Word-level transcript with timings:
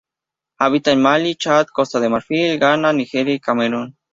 Habita 0.57 0.91
en 0.91 0.99
Malí, 0.99 1.35
Chad, 1.35 1.67
Costa 1.67 1.99
de 1.99 2.09
Marfil, 2.09 2.57
Ghana, 2.57 2.91
Nigeria 2.91 3.35
y 3.35 3.39
Camerún. 3.39 3.95